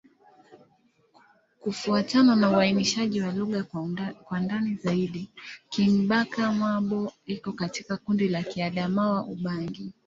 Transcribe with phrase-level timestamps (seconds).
[1.59, 3.63] Kufuatana na uainishaji wa lugha
[4.23, 5.29] kwa ndani zaidi,
[5.69, 9.93] Kingbaka-Ma'bo iko katika kundi la Kiadamawa-Ubangi.